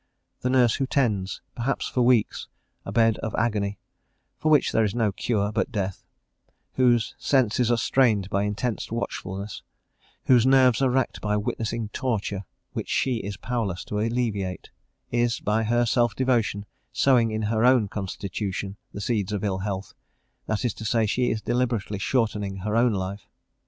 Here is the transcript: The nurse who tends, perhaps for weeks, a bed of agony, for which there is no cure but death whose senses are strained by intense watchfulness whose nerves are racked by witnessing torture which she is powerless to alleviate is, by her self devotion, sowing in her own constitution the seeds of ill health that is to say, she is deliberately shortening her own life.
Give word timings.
The 0.39 0.49
nurse 0.49 0.77
who 0.77 0.87
tends, 0.87 1.41
perhaps 1.53 1.87
for 1.87 2.01
weeks, 2.01 2.47
a 2.85 2.91
bed 2.91 3.19
of 3.19 3.35
agony, 3.35 3.77
for 4.39 4.49
which 4.49 4.71
there 4.71 4.83
is 4.83 4.95
no 4.95 5.11
cure 5.11 5.51
but 5.51 5.71
death 5.71 6.03
whose 6.73 7.13
senses 7.19 7.69
are 7.69 7.77
strained 7.77 8.27
by 8.31 8.41
intense 8.41 8.91
watchfulness 8.91 9.61
whose 10.25 10.43
nerves 10.47 10.81
are 10.81 10.89
racked 10.89 11.21
by 11.21 11.37
witnessing 11.37 11.89
torture 11.89 12.45
which 12.73 12.89
she 12.89 13.17
is 13.17 13.37
powerless 13.37 13.83
to 13.83 13.99
alleviate 13.99 14.71
is, 15.11 15.39
by 15.39 15.61
her 15.65 15.85
self 15.85 16.15
devotion, 16.15 16.65
sowing 16.91 17.29
in 17.29 17.43
her 17.43 17.63
own 17.63 17.87
constitution 17.87 18.77
the 18.91 19.01
seeds 19.01 19.31
of 19.31 19.43
ill 19.43 19.59
health 19.59 19.93
that 20.47 20.65
is 20.65 20.73
to 20.73 20.83
say, 20.83 21.05
she 21.05 21.29
is 21.29 21.43
deliberately 21.43 21.99
shortening 21.99 22.55
her 22.55 22.75
own 22.75 22.91
life. 22.93 23.29